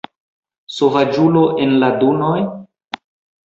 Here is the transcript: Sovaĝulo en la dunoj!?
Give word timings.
Sovaĝulo 0.75 1.45
en 1.67 1.77
la 1.87 1.93
dunoj!? 2.03 2.35